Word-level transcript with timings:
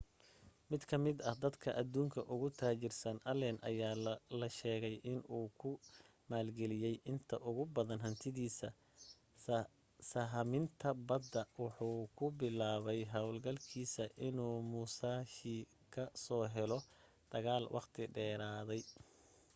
mid 0.69 0.81
ka 0.89 0.97
mid 1.05 1.17
ah 1.29 1.35
dadka 1.43 1.69
adduunka 1.81 2.21
ugu 2.33 2.47
taajirsan, 2.59 3.17
allen 3.31 3.57
aya 3.69 3.89
la 4.39 4.47
sheegay 4.59 4.95
inuu 5.09 5.45
ku 5.61 5.69
maalgeliyey 6.29 6.95
inta 7.11 7.35
ugu 7.49 7.63
badan 7.75 8.03
hantidiisa 8.05 8.67
sahaminta 10.11 10.89
badda 11.09 11.41
wuxuuna 11.61 12.11
ku 12.17 12.25
bilaabay 12.39 13.01
hawlgalkiisa 13.13 14.03
inuu 14.27 14.57
musashi 14.71 15.55
ka 15.93 16.03
soo 16.23 16.43
helo 16.55 16.77
dagaal 17.31 17.63
waqti 17.75 18.01
dheeraaday 18.15 18.83